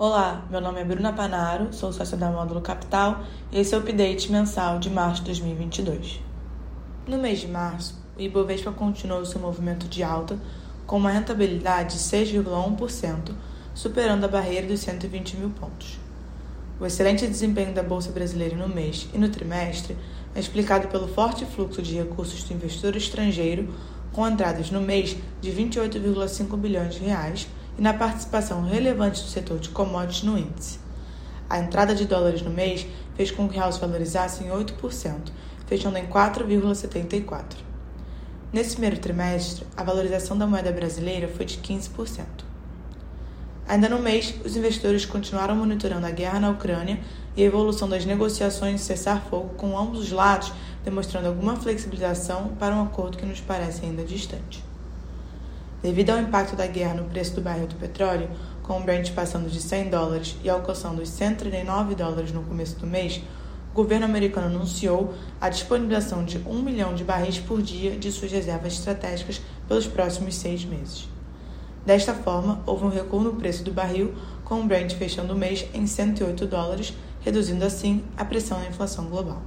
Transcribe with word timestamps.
Olá, 0.00 0.46
meu 0.48 0.60
nome 0.60 0.80
é 0.80 0.84
Bruna 0.84 1.12
Panaro, 1.12 1.72
sou 1.72 1.92
sócia 1.92 2.16
da 2.16 2.30
Módulo 2.30 2.60
Capital 2.60 3.24
e 3.50 3.58
esse 3.58 3.74
é 3.74 3.76
o 3.76 3.80
update 3.80 4.30
mensal 4.30 4.78
de 4.78 4.88
março 4.88 5.22
de 5.22 5.26
2022. 5.26 6.20
No 7.04 7.18
mês 7.18 7.40
de 7.40 7.48
março, 7.48 8.00
o 8.16 8.20
Ibovespa 8.20 8.70
continuou 8.70 9.26
seu 9.26 9.40
movimento 9.40 9.88
de 9.88 10.04
alta 10.04 10.38
com 10.86 10.98
uma 10.98 11.10
rentabilidade 11.10 11.94
de 11.94 12.00
6,1%, 12.00 13.34
superando 13.74 14.22
a 14.22 14.28
barreira 14.28 14.68
dos 14.68 14.78
120 14.78 15.36
mil 15.36 15.50
pontos. 15.50 15.98
O 16.78 16.86
excelente 16.86 17.26
desempenho 17.26 17.74
da 17.74 17.82
Bolsa 17.82 18.12
Brasileira 18.12 18.54
no 18.54 18.68
mês 18.68 19.08
e 19.12 19.18
no 19.18 19.28
trimestre 19.28 19.96
é 20.32 20.38
explicado 20.38 20.86
pelo 20.86 21.08
forte 21.08 21.44
fluxo 21.44 21.82
de 21.82 21.96
recursos 21.96 22.44
do 22.44 22.54
investidor 22.54 22.94
estrangeiro, 22.94 23.74
com 24.12 24.28
entradas 24.28 24.70
no 24.70 24.80
mês 24.80 25.16
de 25.40 25.50
28,5 25.50 26.56
bilhões 26.56 26.94
de 26.94 27.00
reais 27.00 27.48
e 27.78 27.82
na 27.82 27.94
participação 27.94 28.62
relevante 28.62 29.22
do 29.22 29.28
setor 29.28 29.58
de 29.58 29.68
commodities 29.68 30.24
no 30.24 30.36
índice. 30.36 30.80
A 31.48 31.60
entrada 31.60 31.94
de 31.94 32.04
dólares 32.04 32.42
no 32.42 32.50
mês 32.50 32.86
fez 33.14 33.30
com 33.30 33.48
que 33.48 33.54
o 33.54 33.58
real 33.58 33.72
se 33.72 33.80
valorizasse 33.80 34.44
em 34.44 34.48
8%, 34.48 35.30
fechando 35.66 35.96
em 35.96 36.06
4,74%. 36.06 37.68
Nesse 38.52 38.72
primeiro 38.72 38.98
trimestre, 38.98 39.66
a 39.76 39.82
valorização 39.82 40.36
da 40.36 40.46
moeda 40.46 40.72
brasileira 40.72 41.28
foi 41.28 41.46
de 41.46 41.58
15%. 41.58 42.24
Ainda 43.68 43.88
no 43.88 43.98
mês, 43.98 44.34
os 44.44 44.56
investidores 44.56 45.04
continuaram 45.04 45.54
monitorando 45.54 46.06
a 46.06 46.10
guerra 46.10 46.40
na 46.40 46.50
Ucrânia 46.50 46.98
e 47.36 47.42
a 47.42 47.46
evolução 47.46 47.86
das 47.86 48.06
negociações 48.06 48.76
de 48.76 48.80
cessar-fogo 48.80 49.50
com 49.56 49.78
ambos 49.78 50.00
os 50.00 50.10
lados, 50.10 50.52
demonstrando 50.82 51.28
alguma 51.28 51.54
flexibilização 51.54 52.56
para 52.58 52.74
um 52.74 52.82
acordo 52.82 53.18
que 53.18 53.26
nos 53.26 53.40
parece 53.40 53.84
ainda 53.84 54.02
distante. 54.02 54.67
Devido 55.82 56.10
ao 56.10 56.18
impacto 56.18 56.56
da 56.56 56.66
guerra 56.66 56.94
no 56.94 57.04
preço 57.04 57.34
do 57.34 57.40
barril 57.40 57.68
do 57.68 57.76
petróleo, 57.76 58.28
com 58.64 58.80
o 58.80 58.82
Brent 58.82 59.12
passando 59.12 59.48
de 59.48 59.60
100 59.60 59.90
dólares 59.90 60.36
e 60.42 60.50
alcançando 60.50 61.00
os 61.00 61.08
139 61.08 61.94
dólares 61.94 62.32
no 62.32 62.42
começo 62.42 62.76
do 62.80 62.86
mês, 62.86 63.22
o 63.72 63.74
governo 63.74 64.04
americano 64.04 64.48
anunciou 64.48 65.14
a 65.40 65.48
disponibilização 65.48 66.24
de 66.24 66.38
1 66.38 66.62
milhão 66.62 66.94
de 66.94 67.04
barris 67.04 67.38
por 67.38 67.62
dia 67.62 67.96
de 67.96 68.10
suas 68.10 68.32
reservas 68.32 68.72
estratégicas 68.72 69.40
pelos 69.68 69.86
próximos 69.86 70.34
seis 70.34 70.64
meses. 70.64 71.08
Desta 71.86 72.12
forma, 72.12 72.60
houve 72.66 72.84
um 72.84 72.90
recuo 72.90 73.20
no 73.20 73.36
preço 73.36 73.62
do 73.62 73.70
barril, 73.70 74.14
com 74.44 74.60
o 74.60 74.64
Brent 74.64 74.94
fechando 74.94 75.32
o 75.32 75.36
mês 75.36 75.64
em 75.72 75.86
108 75.86 76.44
dólares, 76.46 76.92
reduzindo 77.20 77.64
assim 77.64 78.02
a 78.16 78.24
pressão 78.24 78.58
na 78.58 78.66
inflação 78.66 79.06
global. 79.06 79.40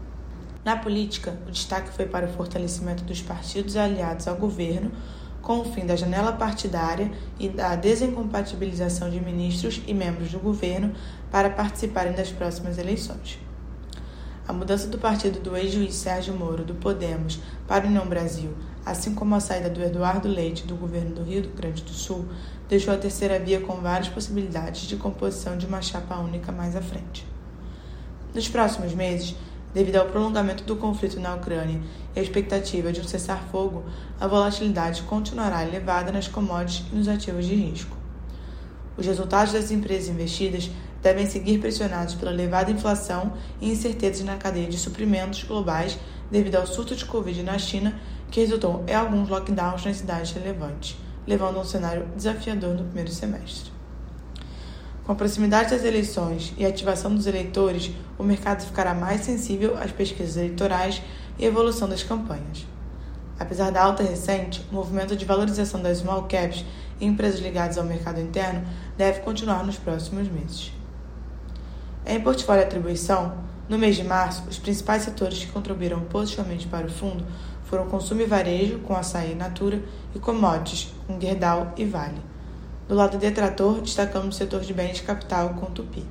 Na 0.63 0.77
política, 0.77 1.37
o 1.47 1.51
destaque 1.51 1.91
foi 1.91 2.05
para 2.05 2.27
o 2.27 2.33
fortalecimento 2.33 3.03
dos 3.03 3.21
partidos 3.21 3.75
aliados 3.75 4.27
ao 4.27 4.35
governo, 4.35 4.91
com 5.41 5.59
o 5.59 5.65
fim 5.65 5.85
da 5.85 5.95
janela 5.95 6.33
partidária 6.33 7.11
e 7.39 7.49
da 7.49 7.75
desincompatibilização 7.75 9.09
de 9.09 9.19
ministros 9.19 9.81
e 9.87 9.93
membros 9.93 10.31
do 10.31 10.39
governo 10.39 10.93
para 11.31 11.49
participarem 11.49 12.13
das 12.13 12.31
próximas 12.31 12.77
eleições. 12.77 13.39
A 14.47 14.53
mudança 14.53 14.87
do 14.87 14.97
partido 14.97 15.39
do 15.39 15.55
ex-juiz 15.55 15.95
Sérgio 15.95 16.33
Moro 16.33 16.63
do 16.63 16.75
Podemos 16.75 17.39
para 17.67 17.85
a 17.85 17.87
União 17.87 18.05
Brasil, 18.05 18.53
assim 18.85 19.15
como 19.15 19.35
a 19.35 19.39
saída 19.39 19.69
do 19.69 19.81
Eduardo 19.81 20.27
Leite 20.27 20.65
do 20.65 20.75
governo 20.75 21.15
do 21.15 21.23
Rio 21.23 21.47
Grande 21.55 21.83
do 21.83 21.91
Sul, 21.91 22.25
deixou 22.67 22.93
a 22.93 22.97
terceira 22.97 23.39
via 23.39 23.61
com 23.61 23.75
várias 23.75 24.09
possibilidades 24.09 24.81
de 24.81 24.97
composição 24.97 25.57
de 25.57 25.65
uma 25.65 25.81
chapa 25.81 26.17
única 26.17 26.51
mais 26.51 26.75
à 26.75 26.81
frente. 26.81 27.25
Nos 28.33 28.47
próximos 28.47 28.93
meses, 28.93 29.35
Devido 29.73 29.95
ao 29.95 30.05
prolongamento 30.05 30.65
do 30.65 30.75
conflito 30.75 31.19
na 31.19 31.35
Ucrânia 31.35 31.81
e 32.13 32.19
a 32.19 32.23
expectativa 32.23 32.91
de 32.91 32.99
um 32.99 33.05
cessar-fogo, 33.05 33.85
a 34.19 34.27
volatilidade 34.27 35.03
continuará 35.03 35.65
elevada 35.65 36.11
nas 36.11 36.27
commodities 36.27 36.85
e 36.91 36.95
nos 36.95 37.07
ativos 37.07 37.45
de 37.45 37.55
risco. 37.55 37.95
Os 38.97 39.05
resultados 39.05 39.53
das 39.53 39.71
empresas 39.71 40.09
investidas 40.09 40.69
devem 41.01 41.25
seguir 41.25 41.59
pressionados 41.59 42.15
pela 42.15 42.33
elevada 42.33 42.69
inflação 42.69 43.33
e 43.61 43.71
incertezas 43.71 44.25
na 44.25 44.35
cadeia 44.35 44.67
de 44.67 44.77
suprimentos 44.77 45.43
globais 45.43 45.97
devido 46.29 46.55
ao 46.55 46.67
surto 46.67 46.93
de 46.93 47.05
Covid 47.05 47.41
na 47.41 47.57
China, 47.57 47.99
que 48.29 48.41
resultou 48.41 48.83
em 48.87 48.93
alguns 48.93 49.29
lockdowns 49.29 49.85
nas 49.85 49.97
cidades 49.97 50.31
relevantes, 50.31 50.97
levando 51.25 51.57
a 51.57 51.61
um 51.61 51.65
cenário 51.65 52.07
desafiador 52.15 52.75
no 52.75 52.83
primeiro 52.83 53.09
semestre. 53.09 53.80
Com 55.03 55.13
a 55.13 55.15
proximidade 55.15 55.71
das 55.71 55.83
eleições 55.83 56.53
e 56.57 56.65
a 56.65 56.69
ativação 56.69 57.13
dos 57.13 57.25
eleitores, 57.25 57.91
o 58.19 58.23
mercado 58.23 58.63
ficará 58.63 58.93
mais 58.93 59.21
sensível 59.21 59.75
às 59.77 59.91
pesquisas 59.91 60.37
eleitorais 60.37 61.01
e 61.39 61.45
evolução 61.45 61.89
das 61.89 62.03
campanhas. 62.03 62.67
Apesar 63.39 63.71
da 63.71 63.83
alta 63.83 64.03
recente, 64.03 64.63
o 64.71 64.75
movimento 64.75 65.15
de 65.15 65.25
valorização 65.25 65.81
das 65.81 65.97
small 65.97 66.23
caps 66.23 66.63
e 66.99 67.05
empresas 67.07 67.39
ligadas 67.39 67.79
ao 67.79 67.83
mercado 67.83 68.21
interno 68.21 68.63
deve 68.95 69.21
continuar 69.21 69.65
nos 69.65 69.77
próximos 69.77 70.27
meses. 70.27 70.71
Em 72.05 72.21
portfólio 72.21 72.63
atribuição, 72.63 73.33
no 73.67 73.79
mês 73.79 73.95
de 73.95 74.03
março, 74.03 74.43
os 74.47 74.59
principais 74.59 75.01
setores 75.01 75.39
que 75.39 75.51
contribuíram 75.51 76.01
positivamente 76.01 76.67
para 76.67 76.85
o 76.85 76.91
fundo 76.91 77.25
foram 77.63 77.87
consumo 77.87 78.21
e 78.21 78.25
varejo, 78.25 78.79
com 78.79 78.95
açaí 78.95 79.31
e 79.31 79.35
natura, 79.35 79.81
e 80.13 80.19
commodities, 80.19 80.93
com 81.07 81.19
Gerdau 81.19 81.73
e 81.75 81.85
Vale. 81.85 82.21
Do 82.91 82.97
lado 82.97 83.17
detrator, 83.17 83.79
destacamos 83.79 84.35
o 84.35 84.37
setor 84.37 84.59
de 84.59 84.73
bens 84.73 84.97
de 84.97 85.03
capital 85.03 85.51
com 85.51 85.67
Tupi. 85.67 86.03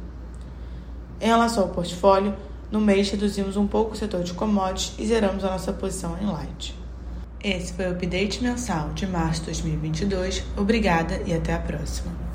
Em 1.21 1.27
relação 1.27 1.65
ao 1.65 1.69
portfólio, 1.69 2.35
no 2.71 2.81
mês 2.81 3.11
reduzimos 3.11 3.59
um 3.59 3.67
pouco 3.67 3.93
o 3.93 3.97
setor 3.97 4.23
de 4.23 4.33
commodities 4.33 4.95
e 4.99 5.07
zeramos 5.07 5.45
a 5.45 5.51
nossa 5.51 5.75
posição 5.75 6.17
em 6.19 6.25
light. 6.25 6.75
Esse 7.45 7.75
foi 7.75 7.87
o 7.87 7.93
update 7.93 8.43
mensal 8.43 8.95
de 8.95 9.07
março 9.07 9.41
de 9.41 9.47
2022. 9.49 10.43
Obrigada 10.57 11.21
e 11.27 11.35
até 11.35 11.53
a 11.53 11.59
próxima. 11.59 12.30